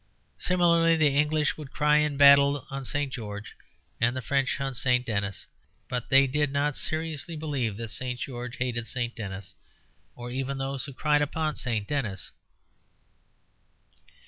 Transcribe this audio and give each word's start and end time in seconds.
Similarly 0.39 0.95
the 0.95 1.15
English 1.15 1.57
would 1.57 1.69
cry 1.71 1.97
in 1.97 2.17
battle 2.17 2.65
on 2.71 2.83
St. 2.83 3.13
George 3.13 3.55
and 3.99 4.15
the 4.15 4.21
French 4.23 4.59
on 4.59 4.73
St. 4.73 5.05
Denis; 5.05 5.45
but 5.87 6.09
they 6.09 6.25
did 6.25 6.51
not 6.51 6.75
seriously 6.75 7.35
believe 7.35 7.77
that 7.77 7.89
St. 7.89 8.19
George 8.19 8.57
hated 8.57 8.87
St. 8.87 9.15
Denis 9.15 9.53
or 10.15 10.31
even 10.31 10.57
those 10.57 10.85
who 10.85 10.93
cried 10.93 11.21
upon 11.21 11.55
St. 11.55 11.87
Denis. 11.87 12.31